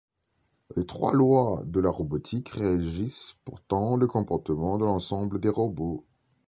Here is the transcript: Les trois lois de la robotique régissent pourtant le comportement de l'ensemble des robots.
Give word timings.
Les 0.75 0.83
trois 0.87 1.13
lois 1.13 1.61
de 1.67 1.79
la 1.79 1.91
robotique 1.91 2.49
régissent 2.49 3.37
pourtant 3.45 3.95
le 3.97 4.07
comportement 4.07 4.79
de 4.79 4.85
l'ensemble 4.85 5.39
des 5.39 5.49
robots. 5.49 6.07